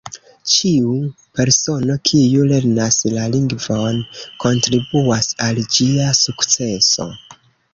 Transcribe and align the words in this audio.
Ĉiu 0.51 0.93
persono, 1.39 1.97
kiu 2.09 2.47
lernas 2.53 2.97
la 3.17 3.27
lingvon, 3.35 4.01
kontribuas 4.45 5.31
al 5.49 5.63
ĝia 5.77 6.09
sukceso. 6.23 7.11